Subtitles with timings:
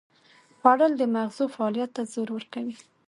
[0.59, 2.75] خوړل د مغزو فعالیت ته زور ورکوي